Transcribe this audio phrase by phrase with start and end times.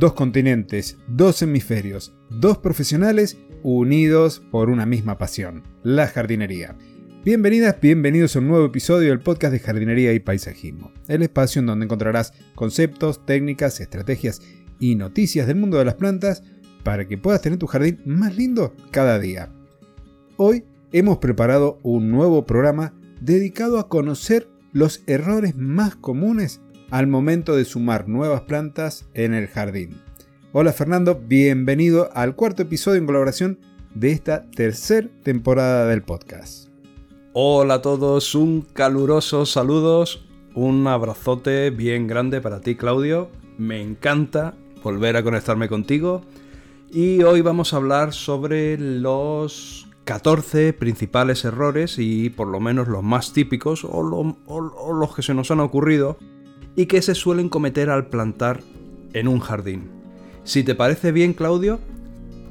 [0.00, 6.74] dos continentes, dos hemisferios, dos profesionales unidos por una misma pasión, la jardinería.
[7.22, 11.66] Bienvenidas, bienvenidos a un nuevo episodio del podcast de jardinería y paisajismo, el espacio en
[11.66, 14.40] donde encontrarás conceptos, técnicas, estrategias
[14.78, 16.44] y noticias del mundo de las plantas
[16.82, 19.52] para que puedas tener tu jardín más lindo cada día.
[20.38, 27.54] Hoy hemos preparado un nuevo programa dedicado a conocer los errores más comunes al momento
[27.54, 30.00] de sumar nuevas plantas en el jardín.
[30.52, 33.58] Hola Fernando, bienvenido al cuarto episodio en colaboración
[33.94, 36.68] de esta tercera temporada del podcast.
[37.32, 44.54] Hola a todos, un caluroso saludos, un abrazote bien grande para ti Claudio, me encanta
[44.82, 46.22] volver a conectarme contigo
[46.90, 53.04] y hoy vamos a hablar sobre los 14 principales errores y por lo menos los
[53.04, 56.18] más típicos o, o los que se nos han ocurrido
[56.76, 58.60] y que se suelen cometer al plantar
[59.12, 59.90] en un jardín.
[60.44, 61.80] Si te parece bien, Claudio,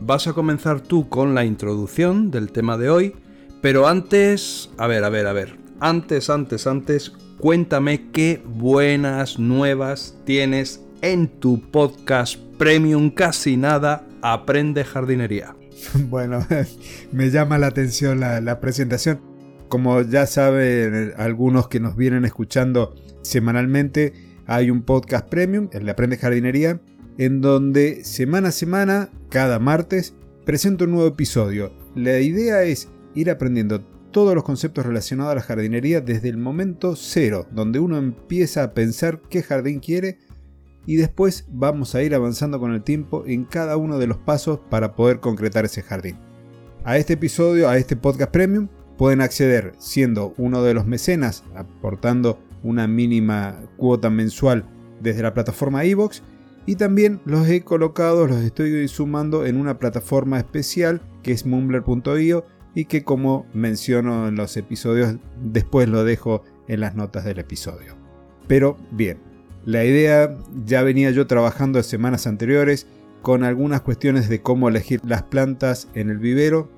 [0.02, 3.16] vas a comenzar tú con la introducción del tema de hoy,
[3.62, 10.18] pero antes, a ver, a ver, a ver, antes, antes, antes, cuéntame qué buenas nuevas
[10.26, 15.56] tienes en tu podcast premium casi nada, Aprende jardinería.
[16.10, 16.46] Bueno,
[17.14, 19.22] me llama la atención la, la presentación.
[19.70, 22.96] Como ya saben algunos que nos vienen escuchando
[23.30, 24.14] semanalmente
[24.46, 26.82] hay un podcast premium, el de Aprende Jardinería,
[27.18, 31.72] en donde semana a semana, cada martes, presento un nuevo episodio.
[31.96, 36.96] La idea es ir aprendiendo todos los conceptos relacionados a la jardinería desde el momento
[36.96, 40.18] cero, donde uno empieza a pensar qué jardín quiere
[40.88, 44.60] y después vamos a ir avanzando con el tiempo en cada uno de los pasos
[44.72, 46.18] para poder concretar ese jardín.
[46.84, 52.40] A este episodio, a este podcast premium, pueden acceder siendo uno de los mecenas, aportando
[52.64, 54.66] una mínima cuota mensual
[55.02, 56.22] desde la plataforma iVoox
[56.66, 62.46] y también los he colocado, los estoy sumando en una plataforma especial que es mumbler.io
[62.76, 67.96] y que como menciono en los episodios después lo dejo en las notas del episodio.
[68.48, 69.18] Pero bien,
[69.66, 72.88] la idea ya venía yo trabajando semanas anteriores
[73.22, 76.70] con algunas cuestiones de cómo elegir las plantas en el vivero.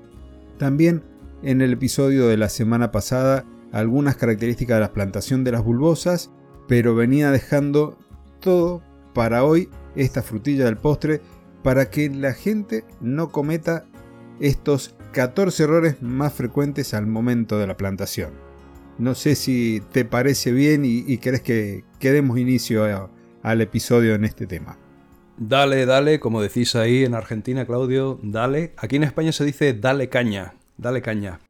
[0.58, 1.02] También
[1.42, 6.30] en el episodio de la semana pasada algunas características de la plantación de las bulbosas,
[6.68, 7.98] pero venía dejando
[8.40, 8.82] todo
[9.14, 11.20] para hoy, esta frutilla del postre,
[11.62, 13.84] para que la gente no cometa
[14.40, 18.30] estos 14 errores más frecuentes al momento de la plantación.
[18.98, 23.10] No sé si te parece bien y, querés que, que, demos inicio
[23.42, 24.76] al episodio en este tema.
[25.38, 28.74] Dale, dale, como decís ahí en Argentina, Claudio, dale.
[28.76, 31.40] Aquí en España se dice dale caña, dale caña.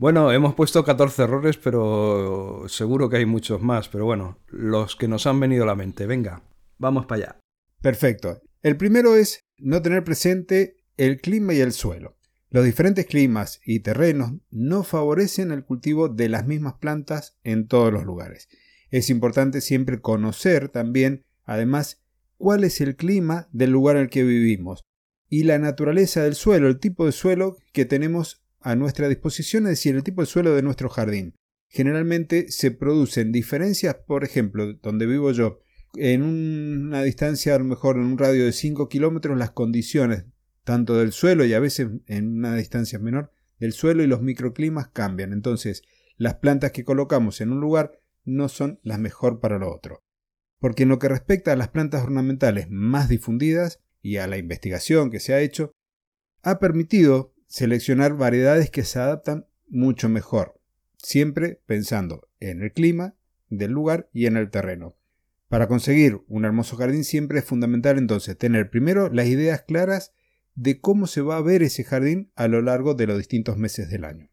[0.00, 3.90] Bueno, hemos puesto 14 errores, pero seguro que hay muchos más.
[3.90, 6.06] Pero bueno, los que nos han venido a la mente.
[6.06, 6.42] Venga,
[6.78, 7.40] vamos para allá.
[7.82, 8.40] Perfecto.
[8.62, 12.16] El primero es no tener presente el clima y el suelo.
[12.48, 17.92] Los diferentes climas y terrenos no favorecen el cultivo de las mismas plantas en todos
[17.92, 18.48] los lugares.
[18.90, 22.02] Es importante siempre conocer también, además,
[22.38, 24.86] cuál es el clima del lugar en el que vivimos
[25.28, 29.70] y la naturaleza del suelo, el tipo de suelo que tenemos a nuestra disposición, es
[29.70, 31.34] decir, el tipo de suelo de nuestro jardín.
[31.68, 35.60] Generalmente se producen diferencias, por ejemplo, donde vivo yo,
[35.94, 40.24] en una distancia, a lo mejor en un radio de 5 kilómetros, las condiciones,
[40.64, 44.88] tanto del suelo y a veces en una distancia menor, del suelo y los microclimas
[44.88, 45.32] cambian.
[45.32, 45.82] Entonces,
[46.16, 47.92] las plantas que colocamos en un lugar
[48.24, 50.02] no son las mejor para lo otro.
[50.58, 55.10] Porque en lo que respecta a las plantas ornamentales más difundidas y a la investigación
[55.10, 55.72] que se ha hecho,
[56.42, 60.60] ha permitido seleccionar variedades que se adaptan mucho mejor,
[60.96, 63.16] siempre pensando en el clima
[63.48, 64.96] del lugar y en el terreno.
[65.48, 70.12] Para conseguir un hermoso jardín siempre es fundamental entonces tener primero las ideas claras
[70.54, 73.90] de cómo se va a ver ese jardín a lo largo de los distintos meses
[73.90, 74.30] del año.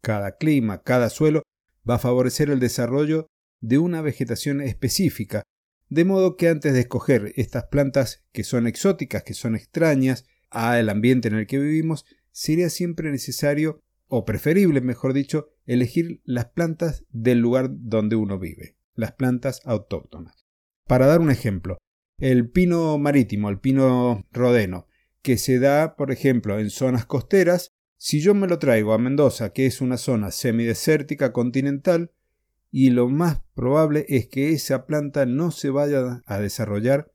[0.00, 1.42] Cada clima, cada suelo
[1.88, 3.26] va a favorecer el desarrollo
[3.60, 5.42] de una vegetación específica,
[5.88, 10.88] de modo que antes de escoger estas plantas que son exóticas, que son extrañas al
[10.88, 17.04] ambiente en el que vivimos, sería siempre necesario, o preferible, mejor dicho, elegir las plantas
[17.10, 20.44] del lugar donde uno vive, las plantas autóctonas.
[20.86, 21.78] Para dar un ejemplo,
[22.18, 24.88] el pino marítimo, el pino rodeno,
[25.22, 29.52] que se da, por ejemplo, en zonas costeras, si yo me lo traigo a Mendoza,
[29.52, 32.10] que es una zona semidesértica continental,
[32.70, 37.12] y lo más probable es que esa planta no se vaya a desarrollar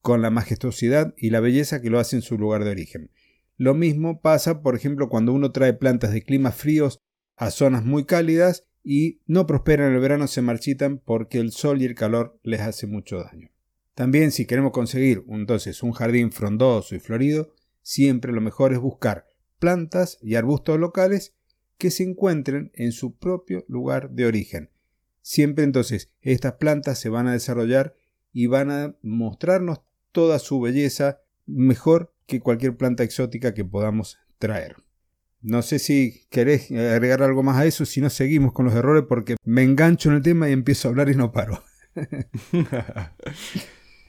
[0.00, 3.10] con la majestuosidad y la belleza que lo hace en su lugar de origen.
[3.56, 7.00] Lo mismo pasa, por ejemplo, cuando uno trae plantas de climas fríos
[7.36, 11.80] a zonas muy cálidas y no prosperan en el verano, se marchitan porque el sol
[11.80, 13.50] y el calor les hace mucho daño.
[13.94, 19.26] También si queremos conseguir entonces un jardín frondoso y florido, siempre lo mejor es buscar
[19.58, 21.34] plantas y arbustos locales
[21.78, 24.70] que se encuentren en su propio lugar de origen.
[25.22, 27.96] Siempre entonces estas plantas se van a desarrollar
[28.32, 29.80] y van a mostrarnos
[30.12, 34.76] toda su belleza mejor que cualquier planta exótica que podamos traer.
[35.40, 39.04] No sé si querés agregar algo más a eso, si no seguimos con los errores
[39.08, 41.62] porque me engancho en el tema y empiezo a hablar y no paro.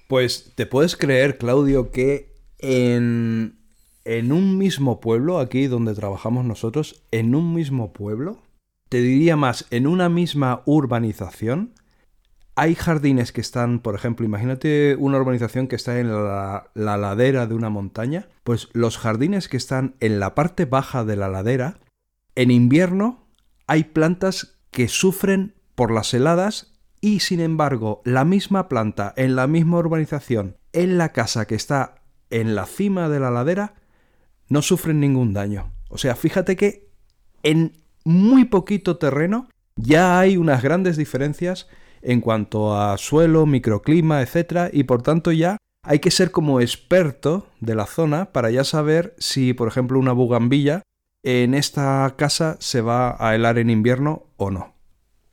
[0.07, 3.59] pues te puedes creer, Claudio, que en,
[4.05, 8.41] en un mismo pueblo, aquí donde trabajamos nosotros, en un mismo pueblo,
[8.89, 11.73] te diría más, en una misma urbanización,
[12.55, 17.53] hay jardines que están, por ejemplo, imagínate una urbanización que está en la, ladera de
[17.53, 21.79] una montaña, pues los jardines que están en la parte baja de la ladera,
[22.35, 23.27] en invierno
[23.67, 29.47] hay plantas que sufren por las heladas y sin embargo la misma planta en la
[29.47, 31.95] misma urbanización, en la casa que está
[32.29, 33.75] en la cima de la ladera,
[34.47, 35.71] no sufren ningún daño.
[35.89, 36.89] O sea, fíjate que
[37.43, 37.73] en
[38.05, 41.67] muy poquito terreno ya hay unas grandes diferencias
[42.05, 44.69] en cuanto a suelo, microclima, etc.
[44.71, 49.15] Y por tanto ya hay que ser como experto de la zona para ya saber
[49.17, 50.83] si, por ejemplo, una bugambilla
[51.23, 54.75] en esta casa se va a helar en invierno o no.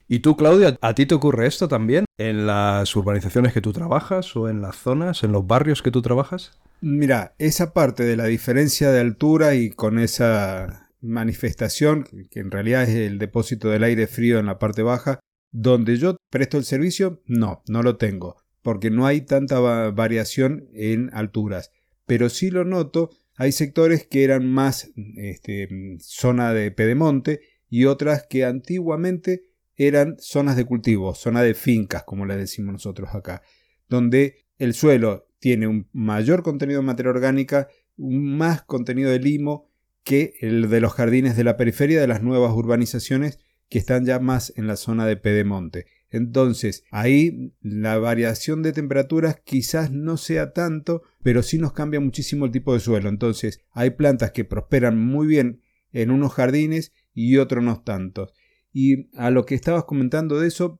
[0.08, 4.36] ¿Y tú, Claudia, a ti te ocurre esto también en las urbanizaciones que tú trabajas
[4.36, 6.58] o en las zonas, en los barrios que tú trabajas?
[6.80, 12.82] Mira, esa parte de la diferencia de altura y con esa manifestación, que en realidad
[12.82, 15.20] es el depósito del aire frío en la parte baja,
[15.52, 19.60] donde yo presto el servicio, no, no lo tengo, porque no hay tanta
[19.90, 21.70] variación en alturas.
[22.06, 25.69] Pero sí lo noto, hay sectores que eran más este,
[26.00, 29.44] zona de pedemonte y otras que antiguamente
[29.76, 33.43] eran zonas de cultivo, zona de fincas, como le decimos nosotros acá,
[33.88, 39.69] donde el suelo tiene un mayor contenido de materia orgánica, más contenido de limo
[40.02, 43.38] que el de los jardines de la periferia de las nuevas urbanizaciones
[43.72, 45.86] que están ya más en la zona de pedemonte.
[46.10, 52.44] Entonces, ahí la variación de temperaturas quizás no sea tanto, pero sí nos cambia muchísimo
[52.44, 53.08] el tipo de suelo.
[53.08, 58.34] Entonces, hay plantas que prosperan muy bien en unos jardines y otros no tantos.
[58.74, 60.78] Y a lo que estabas comentando de eso,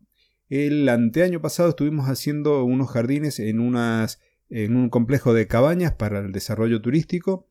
[0.51, 6.19] el anteaño pasado estuvimos haciendo unos jardines en, unas, en un complejo de cabañas para
[6.19, 7.49] el desarrollo turístico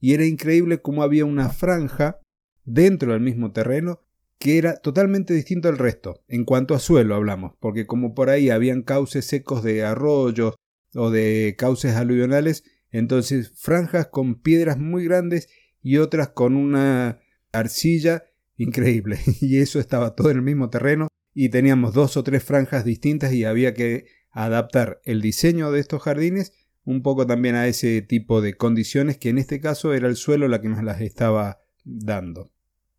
[0.00, 2.20] y era increíble cómo había una franja
[2.64, 4.00] dentro del mismo terreno
[4.38, 8.50] que era totalmente distinto al resto, en cuanto a suelo hablamos, porque como por ahí
[8.50, 10.54] habían cauces secos de arroyos
[10.94, 15.48] o de cauces aluvionales, entonces franjas con piedras muy grandes
[15.82, 17.20] y otras con una
[17.52, 18.24] arcilla
[18.56, 19.18] increíble.
[19.40, 23.32] Y eso estaba todo en el mismo terreno y teníamos dos o tres franjas distintas
[23.32, 26.52] y había que adaptar el diseño de estos jardines
[26.84, 30.48] un poco también a ese tipo de condiciones que en este caso era el suelo
[30.48, 32.50] la que nos las estaba dando.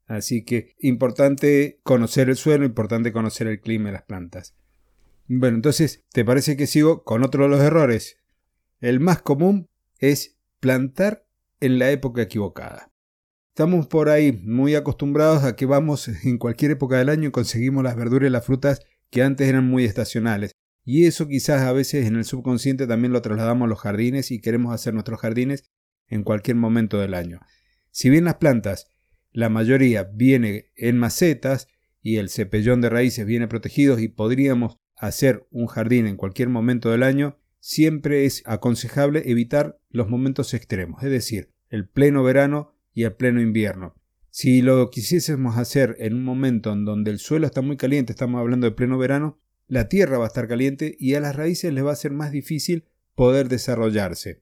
[0.10, 4.56] Así que importante conocer el suelo, importante conocer el clima y las plantas.
[5.28, 8.18] Bueno, entonces, ¿te parece que sigo con otro de los errores?
[8.82, 9.70] El más común
[10.00, 11.28] es plantar
[11.60, 12.92] en la época equivocada.
[13.50, 17.84] Estamos por ahí muy acostumbrados a que vamos en cualquier época del año y conseguimos
[17.84, 20.54] las verduras y las frutas que antes eran muy estacionales.
[20.84, 24.42] Y eso quizás a veces en el subconsciente también lo trasladamos a los jardines y
[24.42, 25.70] queremos hacer nuestros jardines
[26.08, 27.42] en cualquier momento del año.
[27.92, 28.92] Si bien las plantas
[29.39, 31.67] la mayoría viene en macetas
[32.01, 36.91] y el cepellón de raíces viene protegido y podríamos hacer un jardín en cualquier momento
[36.91, 43.03] del año, siempre es aconsejable evitar los momentos extremos, es decir, el pleno verano y
[43.03, 43.96] el pleno invierno.
[44.29, 48.39] Si lo quisiésemos hacer en un momento en donde el suelo está muy caliente, estamos
[48.39, 51.86] hablando de pleno verano, la tierra va a estar caliente y a las raíces les
[51.86, 54.41] va a ser más difícil poder desarrollarse.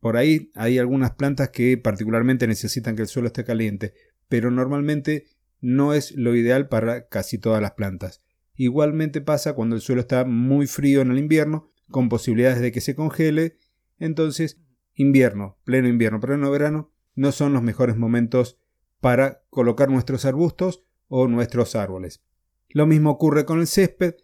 [0.00, 3.94] Por ahí hay algunas plantas que particularmente necesitan que el suelo esté caliente,
[4.28, 5.26] pero normalmente
[5.60, 8.22] no es lo ideal para casi todas las plantas.
[8.54, 12.80] Igualmente pasa cuando el suelo está muy frío en el invierno, con posibilidades de que
[12.80, 13.58] se congele,
[13.98, 14.60] entonces
[14.94, 18.58] invierno, pleno invierno, pleno verano, no son los mejores momentos
[19.00, 22.22] para colocar nuestros arbustos o nuestros árboles.
[22.68, 24.16] Lo mismo ocurre con el césped,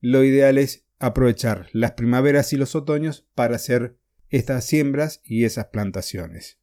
[0.00, 3.96] lo ideal es aprovechar las primaveras y los otoños para hacer
[4.28, 6.58] estas siembras y esas plantaciones.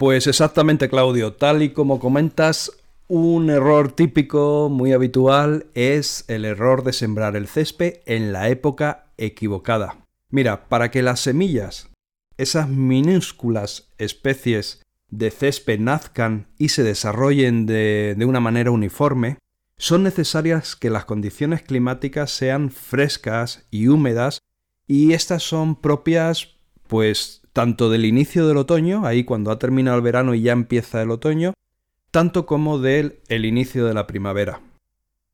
[0.00, 1.34] Pues exactamente, Claudio.
[1.34, 2.72] Tal y como comentas,
[3.06, 9.12] un error típico, muy habitual, es el error de sembrar el césped en la época
[9.18, 9.98] equivocada.
[10.30, 11.90] Mira, para que las semillas,
[12.38, 14.80] esas minúsculas especies
[15.10, 19.36] de césped nazcan y se desarrollen de, de una manera uniforme,
[19.76, 24.40] son necesarias que las condiciones climáticas sean frescas y húmedas
[24.86, 26.56] y estas son propias
[26.88, 31.02] pues tanto del inicio del otoño, ahí cuando ha terminado el verano y ya empieza
[31.02, 31.54] el otoño,
[32.10, 34.60] tanto como del el inicio de la primavera.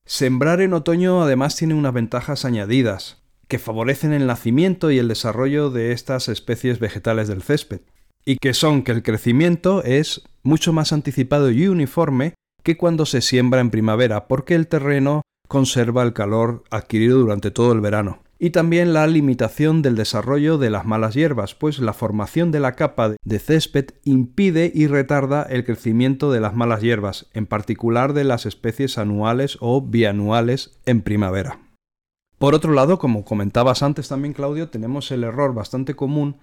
[0.04, 5.70] Sembrar en otoño además tiene unas ventajas añadidas, que favorecen el nacimiento y el desarrollo
[5.70, 7.80] de estas especies vegetales del césped,
[8.24, 13.20] y que son que el crecimiento es mucho más anticipado y uniforme que cuando se
[13.20, 18.50] siembra en primavera, porque el terreno conserva el calor adquirido durante todo el verano y
[18.50, 23.14] también la limitación del desarrollo de las malas hierbas, pues la formación de la capa
[23.22, 28.44] de césped impide y retarda el crecimiento de las malas hierbas, en particular de las
[28.44, 31.60] especies anuales o bianuales en primavera.
[32.38, 36.36] Por otro lado, como comentabas antes también Claudio, tenemos el error bastante común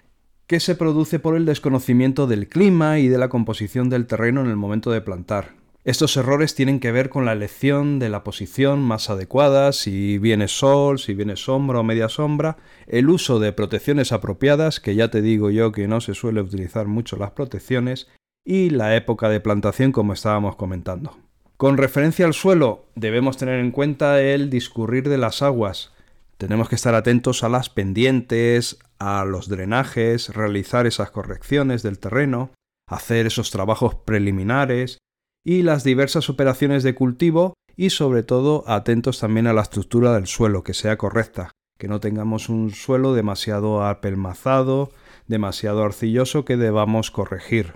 [0.47, 4.47] que se produce por el desconocimiento del clima y de la composición del terreno en
[4.47, 5.62] el momento de plantar.
[5.85, 10.47] Estos errores tienen que ver con la elección de la posición más adecuada, si viene
[10.47, 12.55] sol, si viene sombra o media sombra,
[12.87, 16.87] el uso de protecciones apropiadas, que ya te digo yo que no se suele utilizar
[16.87, 18.07] mucho las protecciones,
[18.45, 21.17] y la época de plantación como estábamos comentando.
[21.57, 25.91] Con referencia al suelo, debemos tener en cuenta el discurrir de las aguas.
[26.37, 32.51] Tenemos que estar atentos a las pendientes, a los drenajes, realizar esas correcciones del terreno,
[32.87, 34.97] hacer esos trabajos preliminares,
[35.43, 40.27] y las diversas operaciones de cultivo y sobre todo atentos también a la estructura del
[40.27, 44.91] suelo, que sea correcta, que no tengamos un suelo demasiado apelmazado,
[45.27, 47.73] demasiado arcilloso que debamos corregir.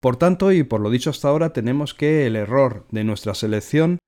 [0.00, 3.98] Por tanto, y por lo dicho hasta ahora, tenemos que el error de nuestra selección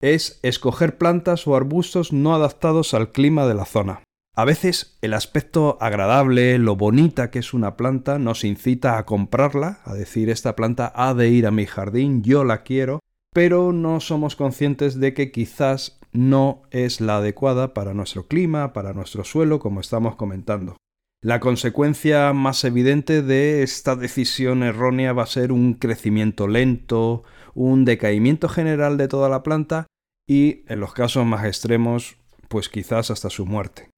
[0.00, 4.02] es escoger plantas o arbustos no adaptados al clima de la zona.
[4.34, 9.80] A veces el aspecto agradable, lo bonita que es una planta, nos incita a comprarla,
[9.84, 13.00] a decir esta planta ha de ir a mi jardín, yo la quiero,
[13.34, 18.94] pero no somos conscientes de que quizás no es la adecuada para nuestro clima, para
[18.94, 20.78] nuestro suelo, como estamos comentando.
[21.20, 27.22] La consecuencia más evidente de esta decisión errónea va a ser un crecimiento lento,
[27.54, 29.86] un decaimiento general de toda la planta
[30.26, 32.16] y, en los casos más extremos,
[32.48, 33.91] pues quizás hasta su muerte.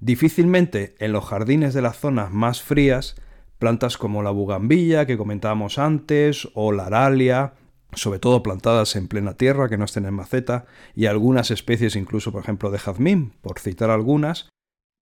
[0.00, 3.16] Difícilmente en los jardines de las zonas más frías,
[3.58, 7.54] plantas como la bugambilla que comentábamos antes o la aralia,
[7.94, 12.30] sobre todo plantadas en plena tierra que no estén en maceta, y algunas especies incluso
[12.30, 14.48] por ejemplo de jazmín, por citar algunas,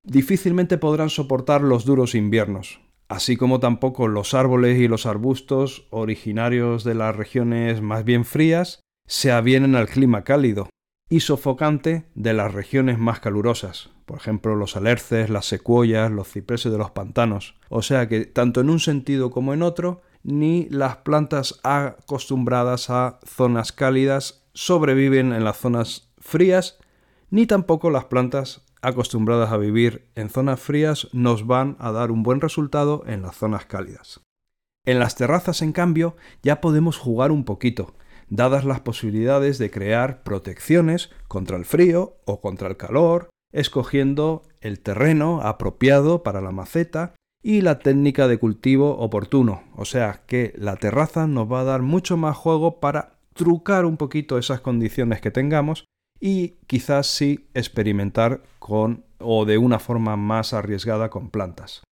[0.02, 6.84] difícilmente podrán soportar los duros inviernos, así como tampoco los árboles y los arbustos originarios
[6.84, 10.70] de las regiones más bien frías se avienen al clima cálido,
[11.08, 16.72] y sofocante de las regiones más calurosas, por ejemplo los alerces, las secuoyas, los cipreses
[16.72, 17.54] de los pantanos.
[17.68, 23.20] O sea que tanto en un sentido como en otro, ni las plantas acostumbradas a
[23.24, 26.78] zonas cálidas sobreviven en las zonas frías,
[27.30, 32.22] ni tampoco las plantas acostumbradas a vivir en zonas frías nos van a dar un
[32.22, 34.20] buen resultado en las zonas cálidas.
[34.84, 37.94] En las terrazas, en cambio, ya podemos jugar un poquito,
[38.28, 44.80] dadas las posibilidades de crear protecciones contra el frío o contra el calor, escogiendo el
[44.80, 49.62] terreno apropiado para la maceta y la técnica de cultivo oportuno.
[49.76, 53.96] O sea que la terraza nos va a dar mucho más juego para trucar un
[53.96, 55.84] poquito esas condiciones que tengamos
[56.18, 61.82] y quizás sí experimentar con o de una forma más arriesgada con plantas.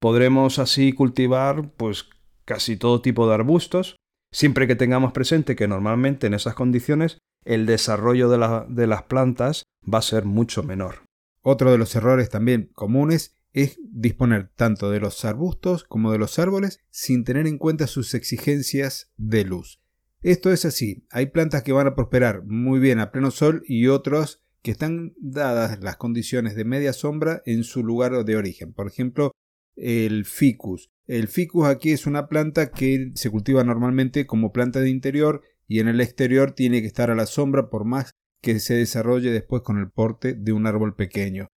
[0.00, 2.08] Podremos así cultivar pues
[2.44, 3.96] casi todo tipo de arbustos,
[4.32, 9.98] Siempre que tengamos presente que normalmente en esas condiciones el desarrollo de, las plantas va
[9.98, 11.04] a ser mucho menor.
[11.42, 16.38] Otro de los errores también comunes es disponer tanto de los arbustos como de los
[16.38, 19.80] árboles sin tener en cuenta sus exigencias de luz.
[20.22, 23.86] Esto es así, hay plantas que van a prosperar muy bien a pleno sol y
[23.86, 28.74] otros que están dadas las condiciones de media sombra en su lugar de origen.
[28.74, 29.32] Por ejemplo,
[29.80, 30.90] el ficus.
[31.06, 35.80] El ficus aquí es una planta que se cultiva normalmente como planta de interior y
[35.80, 39.62] en el exterior tiene que estar a la sombra por más que se desarrolle después
[39.62, 41.48] con el porte de un árbol pequeño.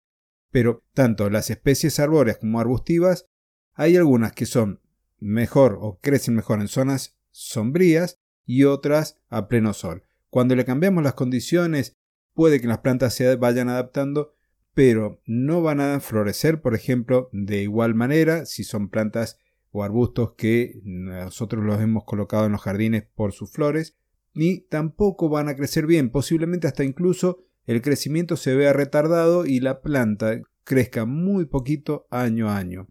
[0.51, 3.27] Pero tanto las especies arbóreas como arbustivas,
[3.73, 4.81] hay algunas que son
[5.19, 10.03] mejor o crecen mejor en zonas sombrías y otras a pleno sol.
[10.29, 11.95] Cuando le cambiamos las condiciones,
[12.33, 14.35] puede que las plantas se vayan adaptando
[14.73, 19.37] pero no van a florecer, por ejemplo, de igual manera si son plantas
[19.71, 23.95] o arbustos que nosotros los hemos colocado en los jardines por sus flores,
[24.33, 29.59] ni tampoco van a crecer bien, posiblemente hasta incluso el crecimiento se vea retardado y
[29.59, 32.87] la planta crezca muy poquito año a año.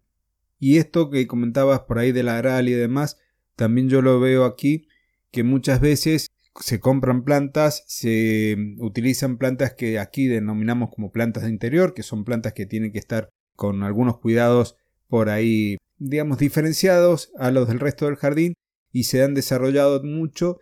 [0.59, 3.19] Y esto que comentabas por ahí de la aral y demás,
[3.57, 4.87] también yo lo veo aquí,
[5.31, 6.31] que muchas veces
[6.61, 12.25] se compran plantas, se utilizan plantas que aquí denominamos como plantas de interior, que son
[12.25, 14.77] plantas que tienen que estar con algunos cuidados
[15.09, 18.55] por ahí, digamos, diferenciados a los del resto del jardín
[18.93, 20.59] y se han desarrollado mucho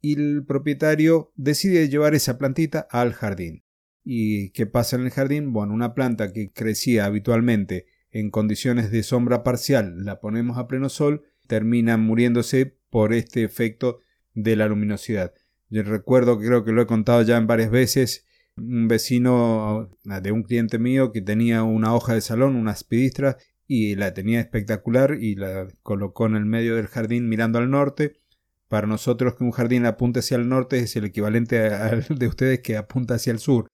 [0.00, 3.62] y el propietario decide llevar esa plantita al jardín.
[4.04, 5.52] ¿Y qué pasa en el jardín?
[5.52, 10.88] Bueno, una planta que crecía habitualmente en condiciones de sombra parcial, la ponemos a pleno
[10.90, 14.00] sol, termina muriéndose por este efecto
[14.34, 15.32] de la luminosidad.
[15.70, 18.26] Yo recuerdo, creo que lo he contado ya en varias veces,
[18.56, 23.96] un vecino de un cliente mío que tenía una hoja de salón, una aspidistra, y
[23.96, 28.20] la tenía espectacular y la colocó en el medio del jardín mirando al norte.
[28.68, 32.60] Para nosotros que un jardín apunte hacia el norte es el equivalente al de ustedes
[32.60, 33.68] que apunta hacia el sur,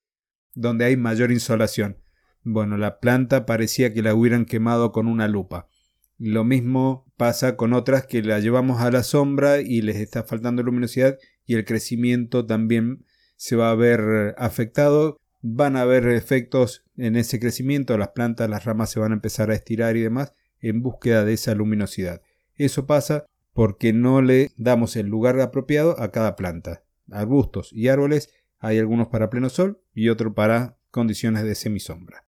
[0.54, 1.98] donde hay mayor insolación.
[2.42, 5.68] Bueno, la planta parecía que la hubieran quemado con una lupa.
[6.18, 10.62] Lo mismo pasa con otras que la llevamos a la sombra y les está faltando
[10.62, 13.04] luminosidad y el crecimiento también
[13.36, 15.18] se va a ver afectado.
[15.42, 19.50] Van a haber efectos en ese crecimiento, las plantas, las ramas se van a empezar
[19.50, 22.22] a estirar y demás en búsqueda de esa luminosidad.
[22.54, 26.84] Eso pasa porque no le damos el lugar apropiado a cada planta.
[27.10, 32.24] Arbustos y árboles hay algunos para pleno sol y otros para condiciones de semisombra.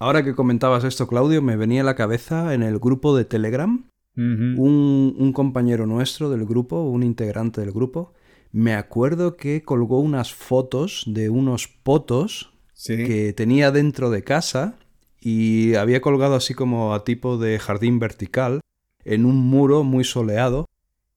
[0.00, 3.93] Ahora que comentabas esto, Claudio, me venía a la cabeza en el grupo de Telegram
[4.16, 8.12] un, un, compañero nuestro del grupo, un integrante del grupo,
[8.52, 12.52] me acuerdo que colgó unas fotos de unos potos
[12.86, 14.76] que tenía dentro de casa
[15.20, 18.60] y había colgado así como a tipo de jardín vertical
[19.04, 20.66] en un muro muy soleado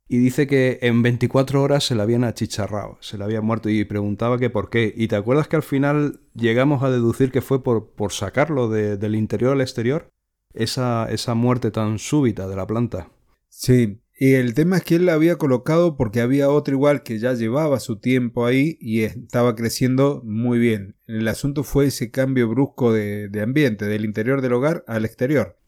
[0.10, 3.84] y dice que en 24 horas se le habían achicharrado, se le había muerto y
[3.84, 4.94] preguntaba que por qué.
[4.96, 9.16] ¿Y te acuerdas que al final llegamos a deducir que fue por, por sacarlo del
[9.16, 10.10] interior al exterior?
[10.58, 13.12] Esa, esa muerte tan súbita de la planta.
[13.50, 17.20] Sí, y el tema es que él la había colocado porque había otro igual que
[17.20, 20.96] ya llevaba su tiempo ahí y estaba creciendo muy bien.
[21.06, 25.60] El asunto fue ese cambio brusco de, de ambiente, del interior del hogar al exterior.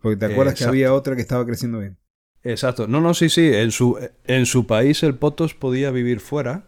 [0.00, 1.96] Porque te acuerdas que había otra que estaba creciendo bien.
[2.42, 2.88] Exacto.
[2.88, 3.46] No, no, sí, sí.
[3.54, 6.66] En su, en su país el Potos podía vivir fuera.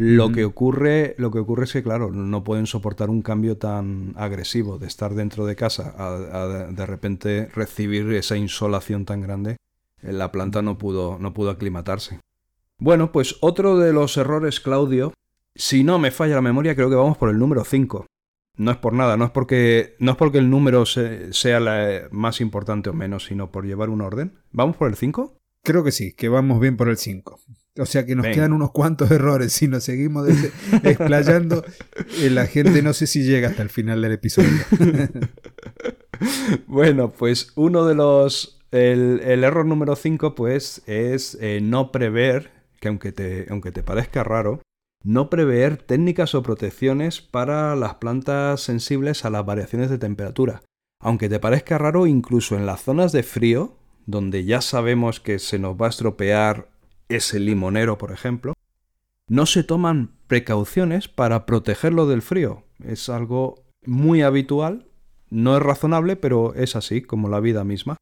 [0.00, 4.12] Lo, que ocurre, lo que ocurre es que, claro, no pueden soportar un cambio tan
[4.16, 9.56] agresivo de estar dentro de casa a, de repente recibir esa insolación tan grande.
[10.00, 12.20] La planta no pudo, no pudo aclimatarse.
[12.78, 15.14] Bueno, pues otro de los errores, Claudio,
[15.56, 18.06] si no me falla la memoria, creo que vamos por el número 5.
[18.56, 22.40] No es por nada, no es porque, no es porque el número sea la más
[22.40, 24.38] importante o menos, sino por llevar un orden.
[24.52, 25.36] ¿Vamos por el 5?
[25.64, 27.40] Creo que sí, que vamos bien por el 5.
[27.78, 29.52] O sea que nos quedan unos cuantos errores.
[29.52, 30.28] Si nos seguimos
[30.82, 31.64] explayando,
[32.20, 34.50] eh, la gente no sé si llega hasta el final del episodio.
[36.66, 38.60] bueno, pues uno de los.
[38.70, 44.22] El, error número 5, pues, es eh, no prever, que aunque te, aunque te parezca
[44.22, 44.60] raro,
[45.02, 50.60] no prever técnicas o protecciones para las plantas sensibles a las variaciones de temperatura.
[51.00, 55.58] Aunque te parezca raro, incluso en las zonas de frío, donde ya sabemos que se
[55.58, 56.68] nos va a estropear
[57.08, 58.54] ese limonero, por ejemplo,
[59.28, 62.64] no se toman precauciones para protegerlo del frío.
[62.82, 64.86] Es algo muy habitual,
[65.30, 67.96] no es razonable, pero es así, como la vida misma.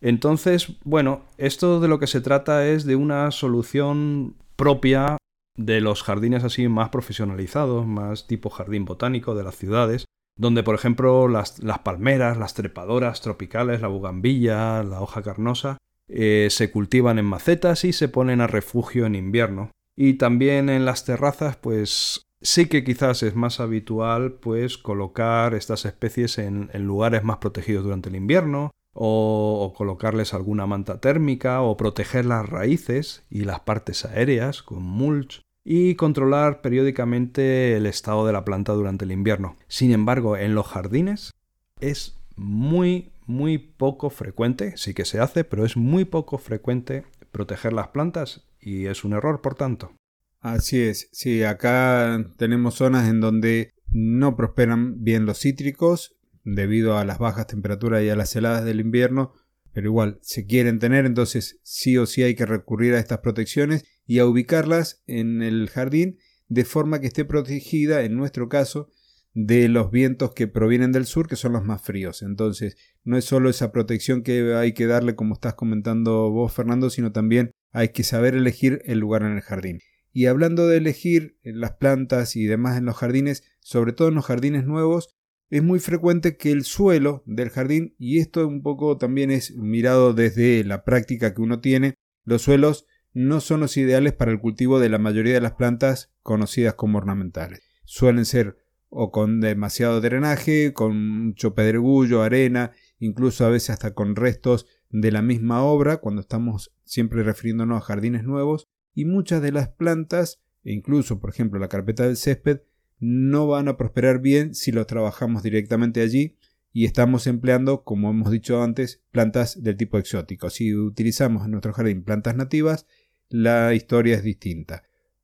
[0.00, 5.16] Entonces, bueno, esto de lo que se trata es de una solución propia
[5.56, 10.74] de los jardines así más profesionalizados, más tipo jardín botánico de las ciudades, donde por
[10.74, 17.24] ejemplo las, palmeras, las trepadoras tropicales, la bugambilla, la hoja carnosa, eh, se cultivan en
[17.24, 19.70] macetas y se ponen a refugio en invierno.
[19.96, 25.84] Y también en las terrazas, pues sí que quizás es más habitual pues colocar estas
[25.84, 31.76] especies en, en lugares más protegidos durante el invierno, o, colocarles alguna manta térmica o
[31.76, 38.32] proteger las raíces y las partes aéreas con mulch y controlar periódicamente el estado de
[38.32, 39.56] la planta durante el invierno.
[39.68, 41.32] Sin embargo, en los jardines
[41.80, 47.72] es muy, muy poco frecuente, sí que se hace, pero es muy poco frecuente proteger
[47.72, 49.92] las plantas y es un error, por tanto.
[50.40, 57.04] Así es, sí, acá tenemos zonas en donde no prosperan bien los cítricos debido a
[57.04, 59.32] las bajas temperaturas y a las heladas del invierno,
[59.72, 63.84] pero igual se quieren tener, entonces sí o sí hay que recurrir a estas protecciones
[64.06, 68.90] y a ubicarlas en el jardín de forma que esté protegida, en nuestro caso,
[69.34, 72.22] de los vientos que provienen del sur, que son los más fríos.
[72.22, 76.90] Entonces, no es solo esa protección que hay que darle, como estás comentando vos, Fernando,
[76.90, 79.80] sino también hay que saber elegir el lugar en el jardín.
[80.12, 84.26] Y hablando de elegir las plantas y demás en los jardines, sobre todo en los
[84.26, 85.14] jardines nuevos,
[85.48, 90.12] es muy frecuente que el suelo del jardín, y esto un poco también es mirado
[90.12, 94.80] desde la práctica que uno tiene, los suelos no son los ideales para el cultivo
[94.80, 97.60] de la mayoría de las plantas conocidas como ornamentales.
[97.84, 98.61] Suelen ser
[98.94, 105.10] o con demasiado drenaje, con mucho pedregullo, arena, incluso a veces hasta con restos de
[105.10, 110.42] la misma obra, cuando estamos siempre refiriéndonos a jardines nuevos, y muchas de las plantas,
[110.62, 112.60] e incluso por ejemplo la carpeta del césped,
[113.00, 116.36] no van a prosperar bien si los trabajamos directamente allí
[116.70, 120.50] y estamos empleando, como hemos dicho antes, plantas del tipo exótico.
[120.50, 122.86] Si utilizamos en nuestro jardín plantas nativas,
[123.30, 124.82] la historia es distinta.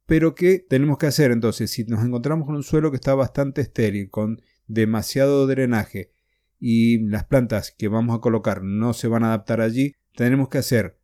[0.09, 1.71] Pero ¿qué tenemos que hacer entonces?
[1.71, 6.12] Si nos encontramos con un suelo que está bastante estéril, con demasiado drenaje,
[6.59, 10.57] y las plantas que vamos a colocar no se van a adaptar allí, tenemos que
[10.57, 10.99] hacer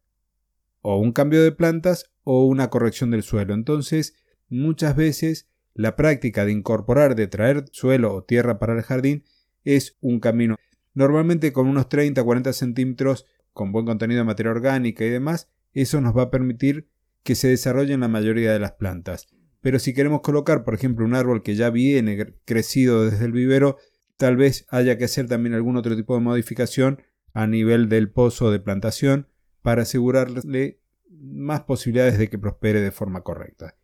[0.80, 3.52] o un cambio de plantas o una corrección del suelo.
[3.52, 4.14] Entonces,
[4.48, 9.22] muchas veces la práctica de incorporar, de traer suelo o tierra para el jardín
[9.64, 10.56] es un camino.
[10.94, 16.16] Normalmente con unos 30-40 centímetros, con buen contenido de materia orgánica y demás, eso nos
[16.16, 16.88] va a permitir
[17.24, 19.26] que se desarrollen la mayoría de las plantas.
[19.60, 23.78] Pero si queremos colocar, por ejemplo, un árbol que ya viene crecido desde el vivero,
[24.16, 28.50] tal vez haya que hacer también algún otro tipo de modificación a nivel del pozo
[28.50, 29.26] de plantación
[29.62, 33.76] para asegurarle más posibilidades de que prospere de forma correcta.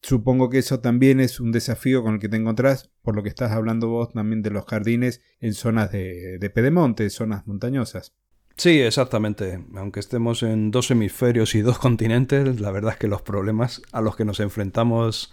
[0.00, 3.28] Supongo que eso también es un desafío con el que te encontrás, por lo que
[3.28, 8.14] estás hablando vos también de los jardines en zonas de, de pedemonte, zonas montañosas.
[8.58, 9.64] Sí, exactamente.
[9.76, 14.00] Aunque estemos en dos hemisferios y dos continentes, la verdad es que los problemas a
[14.00, 15.32] los que nos enfrentamos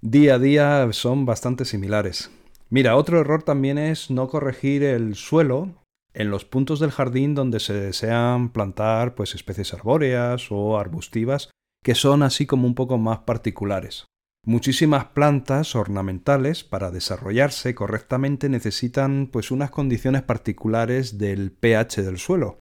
[0.00, 2.30] día a día son bastante similares.
[2.70, 5.74] Mira, otro error también es no corregir el suelo
[6.14, 11.50] en los puntos del jardín donde se desean plantar pues especies arbóreas o arbustivas
[11.82, 14.06] que son así como un poco más particulares.
[14.44, 22.58] Muchísimas plantas ornamentales para desarrollarse correctamente necesitan pues unas condiciones particulares del pH del suelo.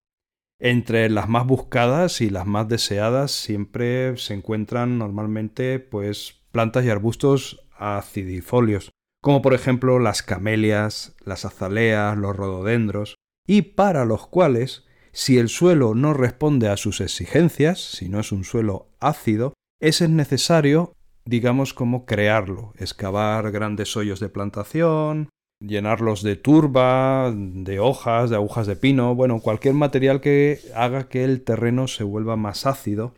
[0.59, 6.89] Entre las más buscadas y las más deseadas siempre se encuentran normalmente pues plantas y
[6.89, 8.91] arbustos acidifolios,
[9.23, 13.15] como por ejemplo las camelias, las azaleas, los rododendros,
[13.47, 18.31] y para los cuales si el suelo no responde a sus exigencias, si no es
[18.31, 20.93] un suelo ácido, es necesario,
[21.25, 25.29] digamos, como crearlo, excavar grandes hoyos de plantación,
[25.61, 31.23] llenarlos de turba, de hojas, de agujas de pino, bueno, cualquier material que haga que
[31.23, 33.13] el terreno se vuelva más ácido.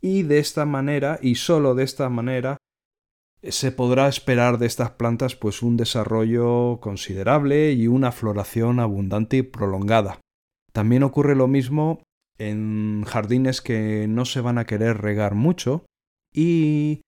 [0.00, 2.56] Y de esta manera, y solo de esta manera,
[3.42, 9.42] se podrá esperar de estas plantas pues un desarrollo considerable y una floración abundante y
[9.42, 10.20] prolongada.
[10.72, 12.02] También ocurre lo mismo
[12.38, 15.84] en jardines que no se van a querer regar mucho
[16.32, 17.02] y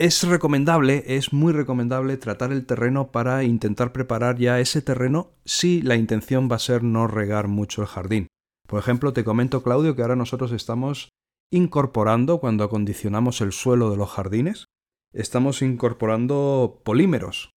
[0.00, 5.82] es recomendable, es muy recomendable tratar el terreno para intentar preparar ya ese terreno si
[5.82, 8.26] la intención va a ser no regar mucho el jardín.
[8.66, 11.10] Por ejemplo, te comento Claudio que ahora nosotros estamos
[11.52, 14.64] incorporando cuando acondicionamos el suelo de los jardines,
[15.12, 17.50] estamos incorporando polímeros.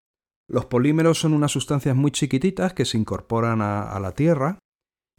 [0.49, 4.57] Los polímeros son unas sustancias muy chiquititas que se incorporan a, a la tierra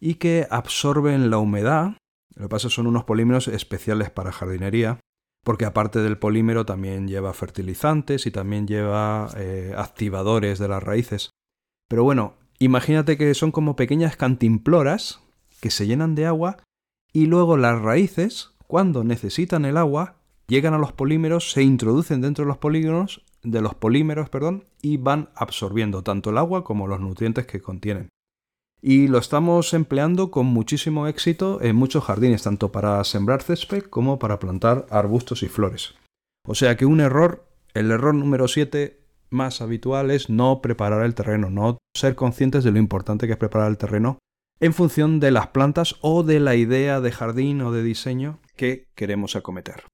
[0.01, 1.97] y que absorben la humedad.
[2.35, 4.99] Lo que pasa son unos polímeros especiales para jardinería,
[5.45, 11.31] porque aparte del polímero también lleva fertilizantes y también lleva eh, activadores de las raíces.
[11.89, 15.21] Pero bueno, imagínate que son como pequeñas cantimploras
[15.61, 16.59] que se llenan de agua
[17.13, 22.45] y luego las raíces, cuando necesitan el agua, llegan a los polímeros, se introducen dentro
[22.45, 27.01] de los polímeros, de los polímeros, perdón, y van absorbiendo tanto el agua como los
[27.01, 28.09] nutrientes que contienen
[28.83, 34.18] y lo estamos empleando con muchísimo éxito en muchos jardines, tanto para sembrar césped como
[34.18, 35.95] para plantar arbustos y flores.
[36.45, 38.99] O sea que un error, el error número 7
[39.31, 43.38] más habitual es no preparar el terreno, no ser conscientes de lo importante que es
[43.38, 44.18] preparar el terreno
[44.59, 48.88] en función de las plantas o de la idea de jardín o de diseño que
[48.95, 49.85] queremos acometer.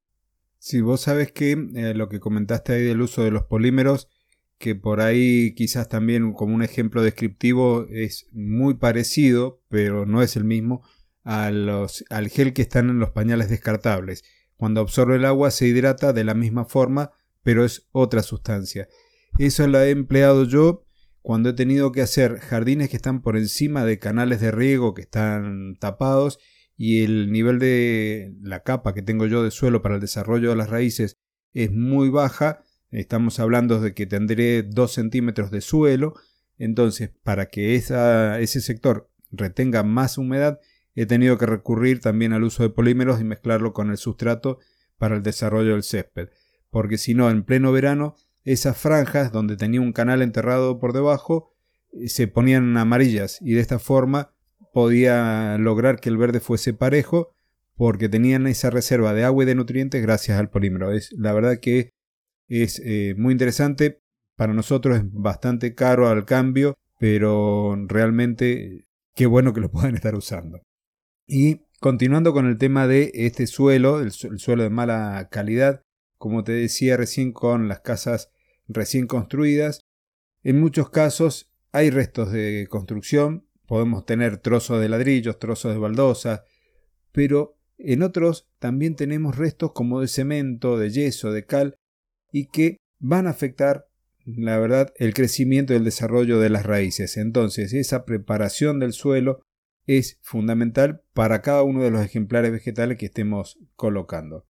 [0.58, 4.08] Si vos sabes que eh, lo que comentaste ahí del uso de los polímeros,
[4.58, 10.36] que por ahí quizás también como un ejemplo descriptivo es muy parecido, pero no es
[10.36, 10.82] el mismo,
[11.22, 14.24] a los, al gel que están en los pañales descartables.
[14.56, 18.88] Cuando absorbe el agua se hidrata de la misma forma, pero es otra sustancia.
[19.38, 20.84] Eso lo he empleado yo
[21.22, 25.02] cuando he tenido que hacer jardines que están por encima de canales de riego que
[25.02, 26.38] están tapados
[26.76, 30.56] y el nivel de la capa que tengo yo de suelo para el desarrollo de
[30.56, 31.18] las raíces
[31.52, 36.14] es muy baja Estamos hablando de que tendré 2 centímetros de suelo.
[36.58, 40.60] Entonces, para que ese sector retenga más humedad,
[40.94, 44.58] he tenido que recurrir también al uso de polímeros y mezclarlo con el sustrato
[44.96, 46.28] para el desarrollo del césped.
[46.70, 51.54] Porque si no, en pleno verano, esas franjas donde tenía un canal enterrado por debajo
[51.92, 54.32] eh, se ponían amarillas y de esta forma
[54.72, 57.34] podía lograr que el verde fuese parejo
[57.76, 60.92] porque tenían esa reserva de agua y de nutrientes gracias al polímero.
[60.92, 61.92] Es la verdad que
[62.48, 64.00] es eh, muy interesante
[64.36, 70.14] Para nosotros es bastante caro al cambio, pero realmente qué bueno que lo puedan estar
[70.14, 70.62] usando.
[71.26, 75.82] Y continuando con el tema de este suelo, el, suelo de mala calidad,
[76.16, 78.30] como te decía recién con las casas
[78.66, 79.80] recién construidas,
[80.42, 86.44] en muchos casos hay restos de construcción, podemos tener trozos de ladrillos, trozos de baldosa,
[87.12, 91.76] pero en otros también tenemos restos como de cemento, de yeso, de cal,
[92.32, 93.86] y que van a afectar,
[94.24, 97.16] la verdad, el crecimiento y el desarrollo de las raíces.
[97.16, 99.42] Entonces, esa preparación del suelo
[99.86, 104.44] es fundamental para cada uno de los ejemplares vegetales que estemos colocando.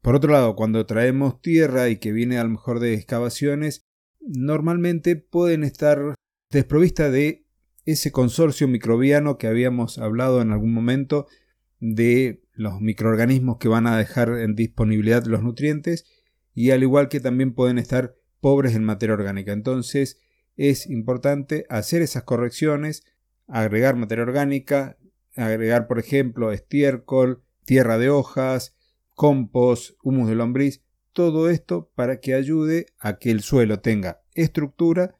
[0.00, 3.82] Por otro lado, cuando traemos tierra y que viene a lo mejor de excavaciones,
[4.20, 6.16] normalmente pueden estar
[6.50, 7.46] desprovistas de
[7.84, 11.26] ese consorcio microbiano que habíamos hablado en algún momento
[11.78, 16.04] de los microorganismos que van a dejar en disponibilidad los nutrientes
[16.54, 19.52] y al igual que también pueden estar pobres en materia orgánica.
[19.52, 20.20] Entonces
[20.56, 23.04] es importante hacer esas correcciones,
[23.46, 24.98] agregar materia orgánica,
[25.36, 28.76] agregar por ejemplo estiércol, tierra de hojas,
[29.14, 35.18] compost, humus de lombriz, todo esto para que ayude a que el suelo tenga estructura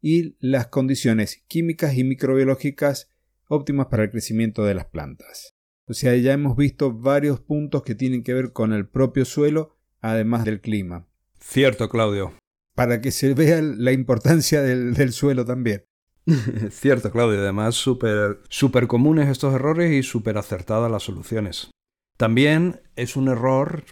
[0.00, 3.10] y las condiciones químicas y microbiológicas
[3.48, 5.54] óptimas para el crecimiento de las plantas.
[5.86, 9.75] O sea, ya hemos visto varios puntos que tienen que ver con el propio suelo,
[10.00, 11.06] además del clima.
[11.40, 12.34] Cierto, Claudio.
[12.74, 15.84] Para que se vea la importancia del, suelo también.
[16.70, 17.40] Cierto, Claudio.
[17.40, 21.70] Además, súper super comunes estos errores y súper acertadas las soluciones.
[22.16, 23.84] También es un error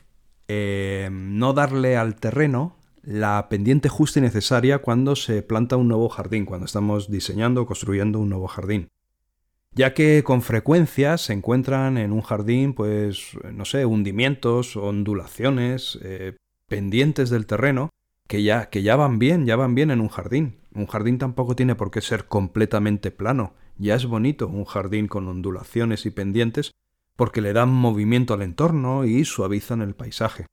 [0.49, 6.09] eh, no darle al terreno la pendiente justa y necesaria cuando se planta un nuevo
[6.09, 8.89] jardín, cuando estamos diseñando o construyendo un nuevo jardín
[9.75, 16.37] ya que con frecuencia se encuentran en un jardín, pues, no sé, hundimientos, ondulaciones, eh,
[16.69, 17.91] pendientes del terreno,
[18.29, 20.57] que ya, que ya van bien, ya van bien en un jardín.
[20.75, 25.29] Un jardín tampoco tiene por qué ser completamente plano, ya es bonito un jardín con
[25.29, 26.73] ondulaciones y pendientes,
[27.17, 30.47] porque le dan movimiento al entorno y suavizan el paisaje.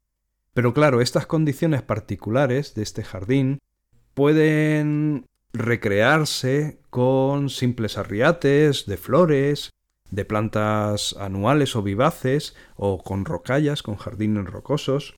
[0.54, 3.60] Pero claro, estas condiciones particulares de este jardín
[4.14, 9.70] pueden recrearse con simples arriates de flores,
[10.10, 15.16] de plantas anuales o vivaces, o con rocallas, con jardines rocosos,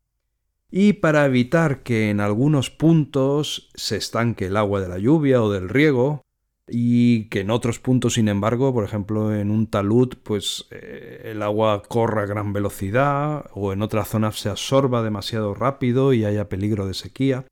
[0.69, 5.51] y para evitar que en algunos puntos se estanque el agua de la lluvia o
[5.51, 6.21] del riego,
[6.67, 11.41] y que en otros puntos, sin embargo, por ejemplo, en un talud, pues eh, el
[11.41, 16.49] agua corra a gran velocidad, o en otras zonas se absorba demasiado rápido y haya
[16.49, 17.45] peligro de sequía,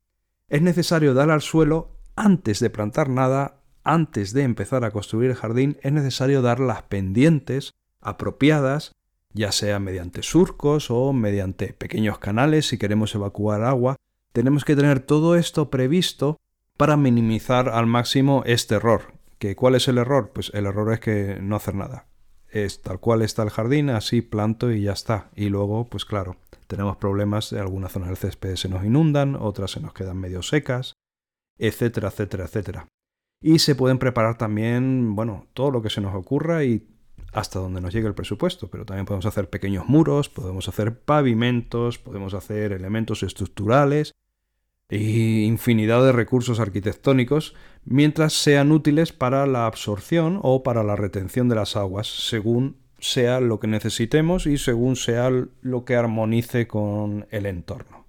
[0.48, 5.36] es necesario dar al suelo antes de plantar nada, antes de empezar a construir el
[5.36, 8.92] jardín, es necesario dar las pendientes apropiadas,
[9.32, 13.96] ya sea mediante surcos o mediante pequeños canales si queremos evacuar agua.
[14.32, 16.36] Tenemos que tener todo esto previsto
[16.76, 19.14] para minimizar al máximo este error.
[19.38, 20.30] ¿Que ¿Cuál es el error?
[20.32, 22.06] Pues el error es que no hacer nada.
[22.48, 25.30] Es tal cual está el jardín, así planto y ya está.
[25.34, 29.80] Y luego, pues claro, tenemos problemas, algunas zonas del césped se nos inundan, otras se
[29.80, 30.94] nos quedan medio secas,
[31.58, 32.88] etcétera, etcétera, etcétera.
[33.40, 36.86] Y se pueden preparar también, bueno, todo lo que se nos ocurra y
[37.32, 41.98] hasta donde nos llegue el presupuesto, pero también podemos hacer pequeños muros, podemos hacer pavimentos,
[41.98, 44.12] podemos hacer elementos estructurales
[44.90, 51.48] y infinidad de recursos arquitectónicos mientras sean útiles para la absorción o para la retención
[51.48, 55.30] de las aguas, según sea lo que necesitemos y según sea
[55.62, 58.06] lo que armonice con el entorno.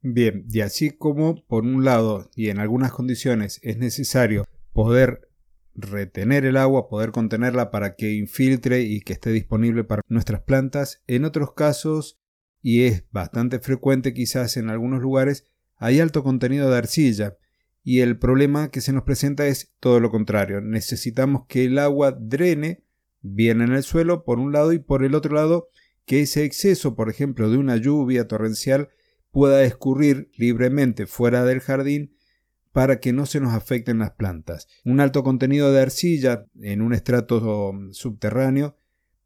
[0.00, 5.28] Bien, y así como por un lado y en algunas condiciones es necesario poder
[5.74, 11.02] retener el agua, poder contenerla para que infiltre y que esté disponible para nuestras plantas,
[11.06, 12.18] en otros casos,
[12.62, 17.36] y es bastante frecuente quizás en algunos lugares, hay alto contenido de arcilla,
[17.84, 20.60] y el problema que se nos presenta es todo lo contrario.
[20.60, 22.82] Necesitamos que el agua drene
[23.20, 25.68] bien en el suelo por un lado y por el otro lado
[26.04, 28.90] que ese exceso, por ejemplo, de una lluvia torrencial
[29.30, 32.14] pueda escurrir libremente fuera del jardín
[32.72, 34.68] para que no se nos afecten las plantas.
[34.84, 38.76] Un alto contenido de arcilla en un estrato subterráneo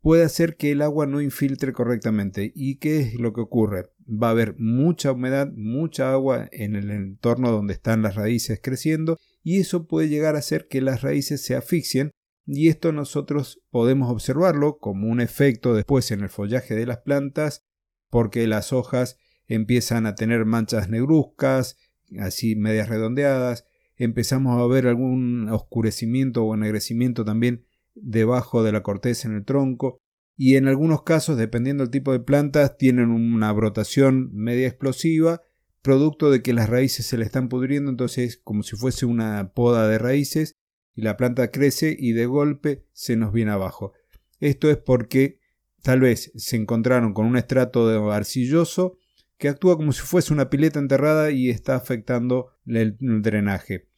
[0.00, 2.52] puede hacer que el agua no infiltre correctamente.
[2.54, 3.90] ¿Y qué es lo que ocurre?
[4.06, 9.18] Va a haber mucha humedad, mucha agua en el entorno donde están las raíces creciendo
[9.42, 12.10] y eso puede llegar a hacer que las raíces se asfixien
[12.46, 17.62] y esto nosotros podemos observarlo como un efecto después en el follaje de las plantas
[18.10, 19.16] porque las hojas
[19.54, 21.76] empiezan a tener manchas negruzcas,
[22.18, 29.28] así medias redondeadas, empezamos a ver algún oscurecimiento o ennegrecimiento también debajo de la corteza
[29.28, 29.98] en el tronco,
[30.36, 35.42] y en algunos casos, dependiendo del tipo de plantas, tienen una brotación media explosiva,
[35.82, 39.86] producto de que las raíces se le están pudriendo, entonces como si fuese una poda
[39.88, 40.56] de raíces
[40.94, 43.92] y la planta crece y de golpe se nos viene abajo.
[44.40, 45.38] Esto es porque
[45.82, 48.96] tal vez se encontraron con un estrato arcilloso
[49.42, 53.88] que actúa como si fuese una pileta enterrada y está afectando el drenaje.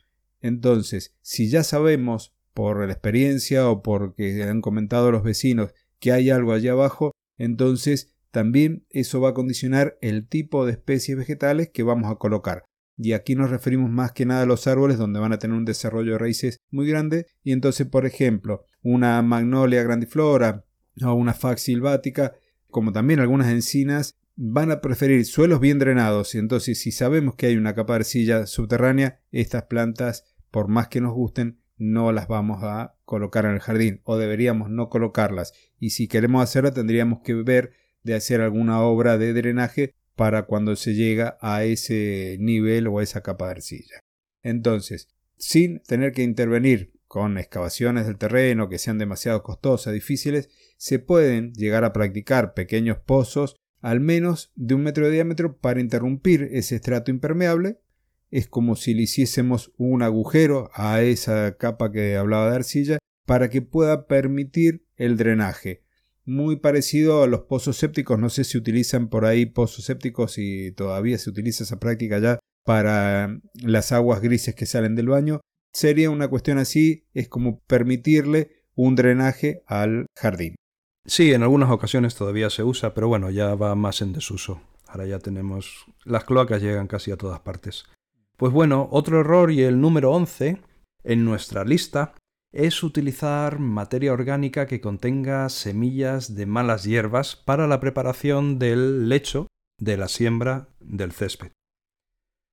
[0.41, 6.31] Entonces, si ya sabemos por la experiencia o porque han comentado los vecinos que hay
[6.31, 11.83] algo allá abajo, entonces también eso va a condicionar el tipo de especies vegetales que
[11.83, 12.65] vamos a colocar.
[12.97, 15.67] Y aquí nos referimos más que nada a los árboles donde van a tener un
[15.67, 17.27] desarrollo de raíces muy grande.
[17.43, 20.65] Y entonces, por ejemplo, una magnolia grandiflora
[21.03, 22.33] o una fax silvática,
[22.71, 26.35] como también algunas encinas, van a preferir suelos bien drenados.
[26.35, 30.89] Y entonces, si sabemos que hay una capa de arcilla subterránea, estas plantas, por más
[30.89, 35.53] que nos gusten, no las vamos a colocar en el jardín o deberíamos no colocarlas.
[35.79, 40.77] Y si queremos hacerlo, tendríamos que ver de hacer alguna obra de drenaje para cuando
[40.77, 44.01] se llega a ese nivel o a esa capa de arcilla.
[44.43, 50.99] Entonces, sin tener que intervenir con excavaciones del terreno que sean demasiado costosas, difíciles, se
[50.99, 56.49] pueden llegar a practicar pequeños pozos al menos de un metro de diámetro para interrumpir
[56.53, 57.81] ese estrato impermeable.
[58.31, 63.51] Es como si le hiciésemos un agujero a esa capa que hablaba de arcilla para
[63.51, 65.83] que pueda permitir el drenaje
[66.25, 68.19] muy parecido a los pozos sépticos.
[68.19, 72.39] No sé si utilizan por ahí pozos sépticos y todavía se utiliza esa práctica ya
[72.65, 75.43] para las aguas grises que salen del baño.
[75.75, 80.55] Sería una cuestión así, es como permitirle un drenaje al jardín.
[81.07, 84.61] Sí, en algunas ocasiones todavía se usa, pero bueno, ya va más en desuso.
[84.87, 85.85] Ahora ya tenemos...
[86.05, 87.85] Las cloacas llegan casi a todas partes.
[88.37, 90.61] Pues bueno, otro error y el número 11
[91.05, 92.15] en nuestra lista
[92.53, 99.49] es utilizar materia orgánica que contenga semillas de malas hierbas para la preparación del lecho
[99.79, 101.51] de la siembra del césped.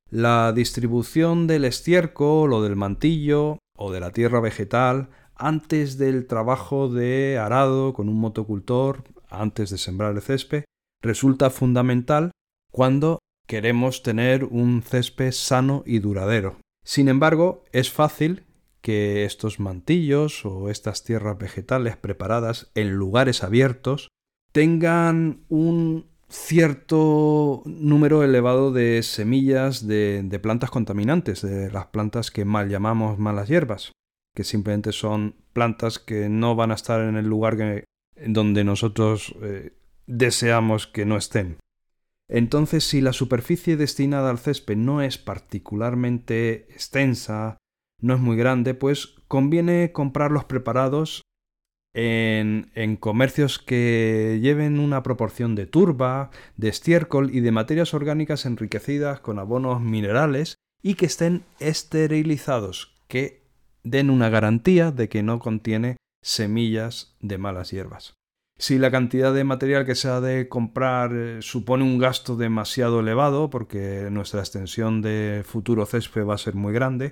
[0.10, 5.10] La distribución del estiércol o del mantillo o de la tierra vegetal
[5.42, 10.66] antes del trabajo de arado con un motocultor, antes de sembrar el césped,
[11.02, 12.32] resulta fundamental
[12.72, 16.58] cuando queremos tener un césped sano y duradero.
[16.86, 18.44] Sin embargo, es fácil
[18.82, 24.10] que estos mantillos o estas tierras vegetales preparadas en lugares abiertos
[24.52, 32.70] tengan un cierto número elevado de semillas de, plantas contaminantes, de las plantas que mal
[32.70, 33.92] llamamos malas hierbas,
[34.36, 39.74] que simplemente son plantas que no van a estar en el lugar donde nosotros eh,
[40.08, 41.58] deseamos que no estén.
[42.28, 47.58] Entonces, si la superficie destinada al césped no es particularmente extensa,
[48.00, 51.24] no es muy grande, pues conviene comprarlos preparados
[51.94, 58.46] en, en, comercios que lleven una proporción de turba, de estiércol y de materias orgánicas
[58.46, 63.41] enriquecidas con abonos minerales y que estén esterilizados, que
[63.84, 68.13] den una garantía de que no contiene semillas de malas hierbas.
[68.58, 73.00] Si la cantidad de material que se ha de comprar eh, supone un gasto demasiado
[73.00, 77.10] elevado, porque nuestra extensión de futuro césped va a ser muy grande,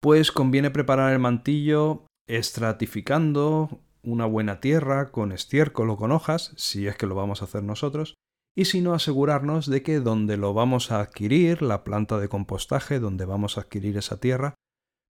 [0.00, 6.86] pues conviene preparar el mantillo estratificando una buena tierra con estiércol o con hojas, si
[6.86, 8.14] es que lo vamos a hacer nosotros,
[8.56, 13.00] y si no asegurarnos de que donde lo vamos a adquirir, la planta de compostaje
[13.00, 14.54] donde vamos a adquirir esa tierra,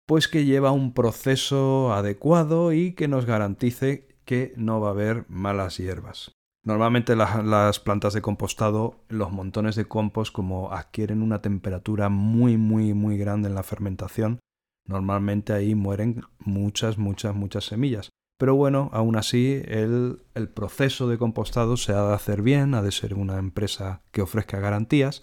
[0.08, 5.26] pues que lleva un proceso adecuado y que nos garantice que no va a haber
[5.28, 6.32] malas hierbas.
[6.64, 12.94] Normalmente las, plantas de compostado, los montones de compost, como adquieren una temperatura muy, muy,
[12.94, 14.40] muy grande en la fermentación,
[14.88, 18.08] Normalmente ahí mueren muchas, muchas, muchas semillas.
[18.38, 22.80] Pero bueno, aún así el, el, proceso de compostado se ha de hacer bien, ha
[22.80, 25.22] de ser una empresa que ofrezca garantías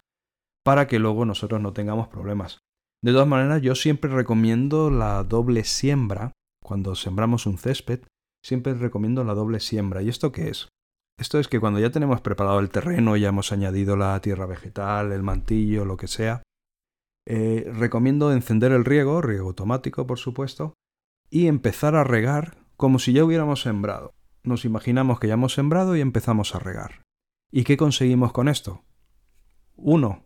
[0.63, 2.59] para que luego nosotros no tengamos problemas.
[3.05, 6.31] De todas maneras, yo siempre recomiendo la doble siembra.
[6.63, 7.99] Cuando sembramos un césped,
[8.43, 10.01] siempre recomiendo la doble siembra.
[10.01, 10.69] ¿Y esto qué es?
[11.19, 15.11] Esto es que cuando ya tenemos preparado el terreno, ya hemos añadido la tierra vegetal,
[15.11, 16.41] el mantillo, lo que sea,
[17.27, 20.73] eh, recomiendo encender el riego, riego automático por supuesto,
[21.29, 24.15] y empezar a regar como si ya hubiéramos sembrado.
[24.41, 27.03] Nos imaginamos que ya hemos sembrado y empezamos a regar.
[27.51, 28.83] ¿Y qué conseguimos con esto?
[29.75, 30.23] Uno,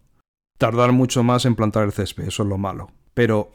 [0.60, 2.92] tardar mucho más en plantar el césped, eso es lo malo.
[3.16, 3.54] Pero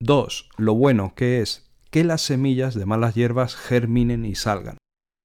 [0.00, 4.78] dos, lo bueno que es que las semillas de malas hierbas germinen y salgan,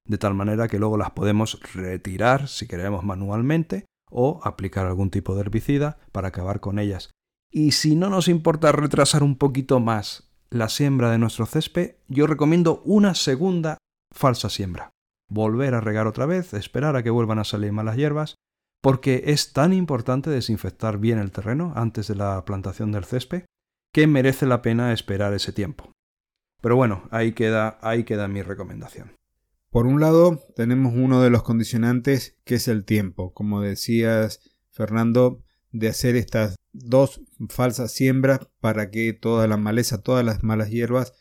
[0.06, 5.36] de tal manera que luego las podemos retirar si queremos manualmente o aplicar algún tipo
[5.36, 7.12] de herbicida para acabar con ellas.
[7.52, 12.26] Y si no nos importa retrasar un poquito más la siembra de nuestro césped, yo
[12.26, 13.78] recomiendo una segunda
[14.12, 14.90] falsa siembra.
[15.30, 18.36] Volver a regar otra vez, esperar a que vuelvan a salir malas hierbas,
[18.82, 23.44] porque es tan importante desinfectar bien el terreno antes de la plantación del césped
[23.92, 25.92] que merece la pena esperar ese tiempo.
[26.62, 29.14] Pero bueno, ahí queda, ahí queda mi recomendación.
[29.70, 33.34] Por un lado, tenemos uno de los condicionantes que es el tiempo.
[33.34, 40.26] Como decías, Fernando, de hacer estas dos falsas siembras para que toda la maleza, todas
[40.26, 41.14] las malas hierbas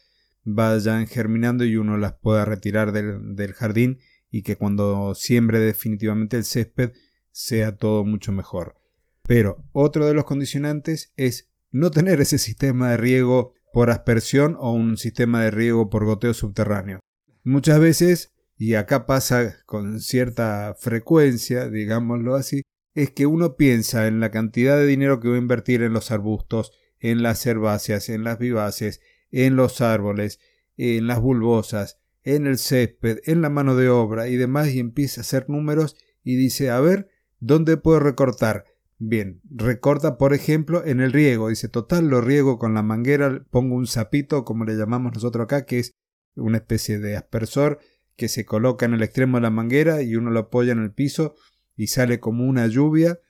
[0.45, 3.99] vayan germinando y uno las pueda retirar del, del jardín
[4.31, 6.93] y que cuando siembre definitivamente el césped
[7.39, 8.75] sea todo mucho mejor.
[9.23, 14.73] Pero otro de los condicionantes es no tener ese sistema de riego por aspersión o
[14.73, 16.99] un sistema de riego por goteo subterráneo.
[17.45, 22.63] Muchas veces, y acá pasa con cierta frecuencia, digámoslo así,
[22.95, 26.11] es que uno piensa en la cantidad de dinero que va a invertir en los
[26.11, 30.41] arbustos, en las herbáceas, en las vivaces, en los árboles,
[30.77, 35.21] en las bulbosas, en el césped, en la mano de obra y demás, y empieza
[35.21, 37.09] a hacer números y dice, a ver,
[37.41, 38.65] ¿dónde puedo recortar?
[38.99, 43.77] Bien, recorta por ejemplo en el riego, dice, total, lo riego con la manguera, pongo
[43.77, 45.95] un sapito, como le llamamos nosotros acá, que es
[46.35, 47.79] una especie de aspersor
[48.17, 50.93] que se coloca en el extremo de la manguera y uno lo apoya en el
[50.93, 51.37] piso
[51.77, 53.21] y sale como una lluvia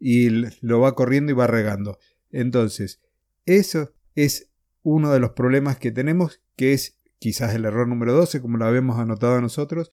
[0.00, 0.28] y
[0.60, 1.98] lo va corriendo y va regando.
[2.30, 3.00] Entonces,
[3.46, 4.50] eso es
[4.82, 8.64] uno de los problemas que tenemos, que es quizás el error número 12, como lo
[8.64, 9.92] habíamos anotado nosotros,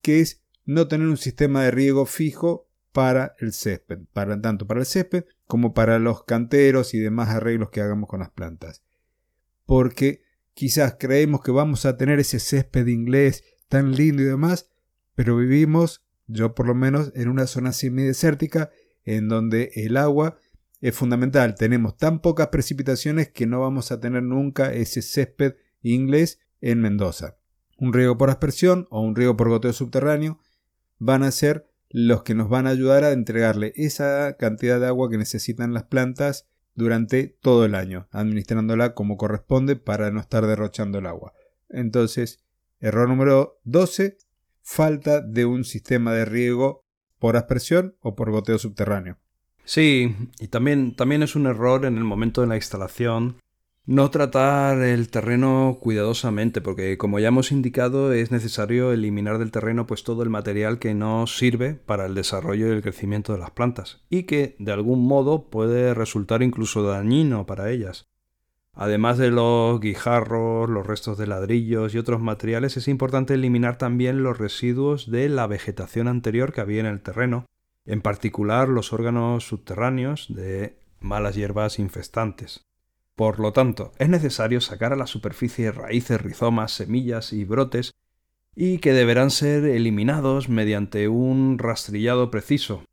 [0.00, 4.80] que es no tener un sistema de riego fijo para el césped, para, tanto para
[4.80, 8.82] el césped como para los canteros y demás arreglos que hagamos con las plantas.
[9.66, 10.22] Porque
[10.54, 14.70] quizás creemos que vamos a tener ese césped inglés tan lindo y demás,
[15.14, 18.70] pero vivimos, yo por lo menos, en una zona semidesértica
[19.04, 20.38] en donde el agua
[20.80, 21.54] es fundamental.
[21.54, 27.36] Tenemos tan pocas precipitaciones que no vamos a tener nunca ese césped inglés en Mendoza.
[27.76, 30.40] Un riego por aspersión o un riego por goteo subterráneo
[30.98, 35.10] van a ser los que nos van a ayudar a entregarle esa cantidad de agua
[35.10, 40.98] que necesitan las plantas durante todo el año, administrándola como corresponde para no estar derrochando
[40.98, 41.32] el agua.
[41.68, 42.44] Entonces,
[42.80, 44.18] error número 12,
[44.62, 46.84] falta de un sistema de riego
[47.18, 49.18] por aspersión o por goteo subterráneo.
[49.64, 53.42] Sí, y también, también es un error en el momento de la instalación
[53.86, 59.86] no tratar el terreno cuidadosamente, porque como ya hemos indicado, es necesario eliminar del terreno
[59.86, 63.52] pues todo el material que no sirve para el desarrollo y el crecimiento de las
[63.52, 68.08] plantas, y que de algún modo puede resultar incluso dañino para ellas.
[68.72, 74.22] Además de los guijarros, los restos de ladrillos y otros materiales, es importante eliminar también
[74.22, 77.46] los residuos de la vegetación anterior que había en el terreno,
[77.86, 82.66] en particular los órganos subterráneos de malas hierbas infestantes.
[83.16, 87.94] Por lo tanto, es necesario sacar a la superficie raíces, rizomas, semillas y brotes
[88.54, 92.84] y que deberán ser eliminados mediante un rastrillado preciso,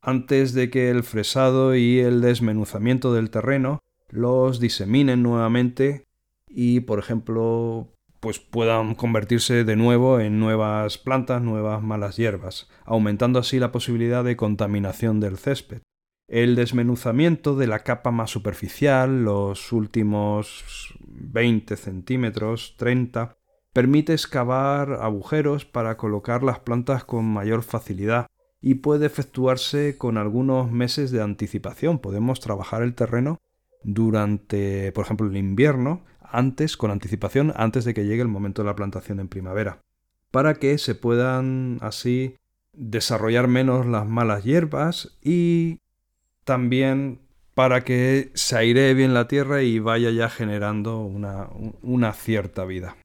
[0.00, 6.06] antes de que el fresado y el desmenuzamiento del terreno los diseminen nuevamente
[6.48, 7.88] y, por ejemplo,
[8.18, 14.24] pues puedan convertirse de nuevo en nuevas plantas, nuevas malas hierbas, aumentando así la posibilidad
[14.24, 15.82] de contaminación del césped.
[16.32, 20.64] El desmenuzamiento de la capa más superficial, los últimos
[21.06, 23.36] 20 centímetros, 30,
[23.74, 28.28] permite excavar agujeros para colocar las plantas con mayor facilidad
[28.62, 31.98] y puede efectuarse con algunos meses de anticipación.
[31.98, 33.38] Podemos trabajar el terreno
[33.82, 38.68] durante, por ejemplo, el invierno, antes, con anticipación, antes de que llegue el momento de
[38.68, 39.82] la plantación en primavera,
[40.30, 42.36] para que se puedan así
[42.72, 45.81] desarrollar menos las malas hierbas y
[46.44, 47.20] también
[47.54, 52.96] para que se airee bien la tierra y vaya ya generando una, cierta vida.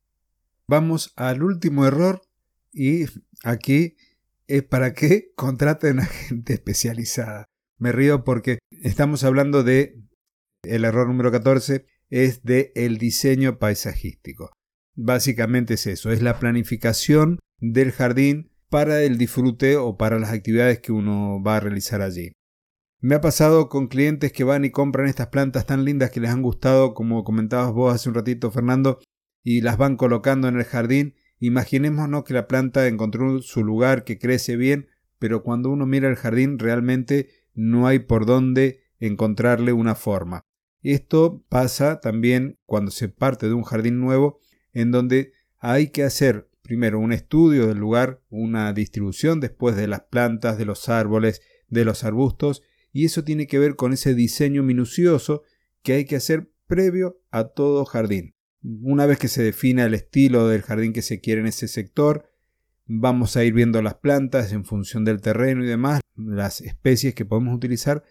[0.68, 2.22] Vamos al último error
[2.72, 3.06] y
[3.44, 3.96] aquí
[4.48, 7.46] es para que contraten a gente especializada.
[7.78, 10.02] Me río porque estamos hablando de
[10.64, 14.52] el error número 14 es de el diseño paisajístico.
[14.96, 20.80] Básicamente es eso, es la planificación del jardín para el disfrute o para las actividades
[20.80, 22.32] que uno va a realizar allí.
[23.00, 26.32] Me ha pasado con clientes que van y compran estas plantas tan lindas que les
[26.32, 29.00] han gustado, como comentabas vos hace un ratito, Fernando,
[29.44, 31.14] y las van colocando en el jardín.
[31.40, 34.88] Imaginémonos que la planta encontró su lugar, que crece bien,
[35.20, 40.42] pero cuando uno mira el jardín realmente no hay por dónde encontrarle una forma.
[40.82, 44.40] Esto pasa también cuando se parte de un jardín nuevo,
[44.74, 50.02] en donde hay que hacer primero un estudio del lugar, una distribución después de las
[50.02, 52.64] plantas, de los árboles, de los arbustos,
[52.98, 55.44] y eso tiene que ver con ese diseño minucioso
[55.84, 58.34] que hay que hacer previo a todo jardín.
[58.64, 62.28] Una vez que se defina el estilo del jardín que se quiere en ese sector,
[62.88, 67.24] vamos a ir viendo las plantas en función del terreno y demás, las especies que
[67.24, 68.02] podemos utilizar,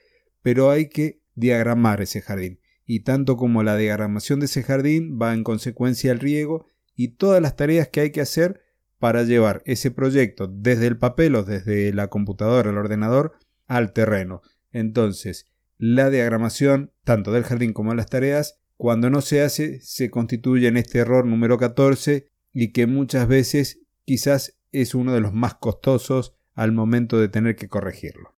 [0.41, 2.61] pero hay que diagramar ese jardín.
[2.84, 6.64] Y tanto como la diagramación de ese jardín va en consecuencia al riego
[6.95, 8.61] y todas las tareas que hay que hacer
[9.01, 13.32] para llevar ese proyecto desde el papel o desde la computadora, el ordenador,
[13.66, 14.43] al terreno.
[14.73, 15.47] Entonces,
[15.79, 20.69] la diagramación, tanto del jardín como de las tareas, cuando no se hace, se constituye
[20.69, 25.55] en este error número 14 y que muchas veces quizás es uno de los más
[25.55, 28.35] costosos al momento de tener que corregirlo.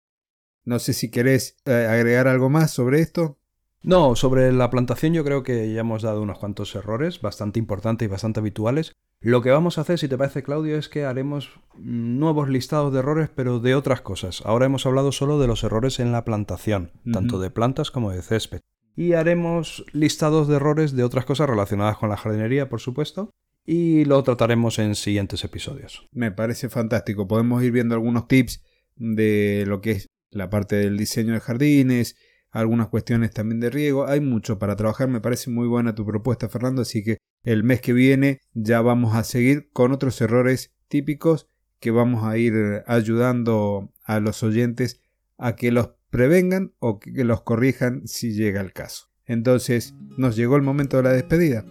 [0.65, 3.39] No sé si querés eh, agregar algo más sobre esto.
[3.83, 8.07] No, sobre la plantación yo creo que ya hemos dado unos cuantos errores bastante importantes
[8.07, 8.97] y bastante habituales.
[9.27, 13.01] Lo que vamos a hacer, si te parece Claudio, es que haremos nuevos listados de
[13.01, 14.41] errores, pero de otras cosas.
[14.45, 18.23] Ahora hemos hablado solo de los errores en la plantación, tanto de plantas como de
[18.23, 18.61] césped.
[18.95, 23.31] Y haremos listados de errores de otras cosas relacionadas con la jardinería, por supuesto,
[23.65, 26.07] y lo trataremos en siguientes episodios.
[26.13, 27.27] Me parece fantástico.
[27.27, 28.63] Podemos ir viendo algunos tips
[28.95, 32.15] de lo que es la parte del diseño de jardines,
[32.57, 34.07] algunas cuestiones también de riego.
[34.07, 35.09] Hay mucho para trabajar.
[35.09, 36.83] Me parece muy buena tu propuesta, Fernando.
[36.83, 41.49] Así que el mes que viene ya vamos a seguir con otros errores típicos
[41.81, 45.03] que vamos a ir ayudando a los oyentes
[45.37, 49.09] a que los prevengan o que los corrijan si llega el caso.
[49.27, 51.65] Entonces, nos llegó el momento de la despedida.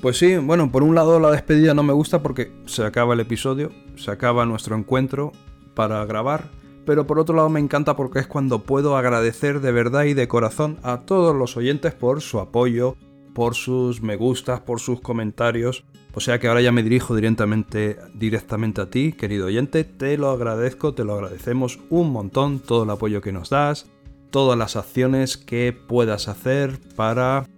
[0.00, 3.20] Pues sí, bueno, por un lado la despedida no me gusta porque se acaba el
[3.20, 5.32] episodio, se acaba nuestro encuentro
[5.74, 6.50] para grabar
[6.84, 10.28] pero por otro lado me encanta porque es cuando puedo agradecer de verdad y de
[10.28, 12.96] corazón a todos los oyentes por su apoyo,
[13.34, 15.84] por sus me gustas, por sus comentarios.
[16.14, 19.82] O sea que ahora ya me dirijo directamente, directamente a ti, querido oyente.
[19.84, 23.90] Te lo agradezco, te lo agradecemos un montón, todo el apoyo que nos das,
[24.30, 27.48] todas las acciones que puedas hacer para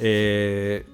[0.00, 0.86] eh,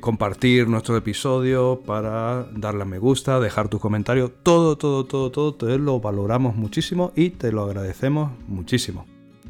[0.00, 5.54] compartir nuestro episodio, para darle a me gusta, dejar tu comentario, todo, todo, todo, todo,
[5.54, 9.06] te lo valoramos muchísimo y te lo agradecemos muchísimo.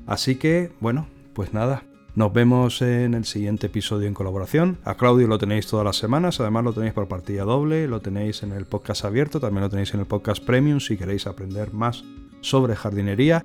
[0.07, 1.83] Así que, bueno, pues nada,
[2.15, 4.79] nos vemos en el siguiente episodio en colaboración.
[4.85, 8.43] A Claudio lo tenéis todas las semanas, además lo tenéis por partida doble, lo tenéis
[8.43, 12.05] en el podcast abierto, también lo tenéis en el podcast premium si queréis aprender más
[12.41, 13.45] sobre jardinería.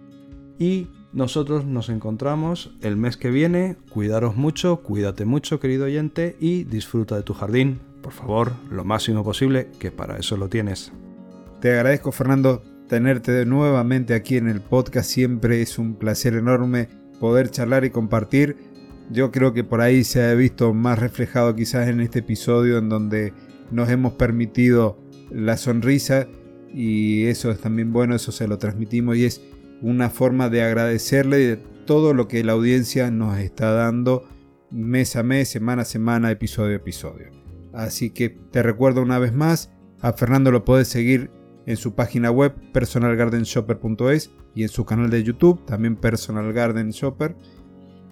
[0.57, 3.76] Y nosotros nos encontramos el mes que viene.
[3.89, 9.24] Cuidaros mucho, cuídate mucho, querido oyente, y disfruta de tu jardín, por favor, lo máximo
[9.24, 10.91] posible, que para eso lo tienes.
[11.61, 15.09] Te agradezco, Fernando, tenerte nuevamente aquí en el podcast.
[15.09, 16.89] Siempre es un placer enorme
[17.20, 18.57] poder charlar y compartir.
[19.11, 22.89] Yo creo que por ahí se ha visto más reflejado quizás en este episodio en
[22.89, 23.34] donde
[23.72, 24.97] nos hemos permitido
[25.32, 26.28] la sonrisa
[26.74, 29.41] y eso es también bueno, eso se lo transmitimos y es
[29.84, 34.27] una forma de agradecerle de todo lo que la audiencia nos está dando
[34.71, 37.27] mes a mes, semana a semana, episodio a episodio.
[37.73, 41.29] Así que te recuerdo una vez más, a Fernando lo puedes seguir
[41.65, 47.36] en su página web personalgardenshopper.es y en su canal de YouTube, también Personal Garden Shopper.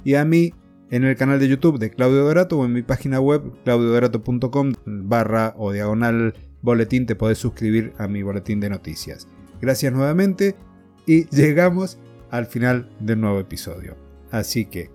[0.04, 0.54] Y a mí
[0.90, 5.54] en el canal de YouTube de Claudio Dorato o en mi página web claudiodorato.com barra
[5.58, 9.28] o diagonal boletín te podés suscribir a mi boletín de noticias.
[9.62, 10.56] Gracias nuevamente
[11.06, 11.98] y llegamos
[12.30, 13.96] al final del nuevo episodio.
[14.32, 14.90] Así que,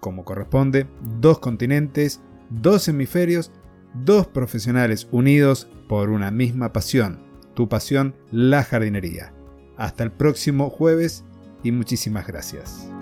[0.00, 0.86] como corresponde,
[1.18, 3.50] dos continentes, dos hemisferios,
[3.94, 7.20] dos profesionales unidos por una misma pasión,
[7.54, 9.32] tu pasión, la jardinería.
[9.76, 11.24] Hasta el próximo jueves
[11.62, 12.93] y muchísimas gracias.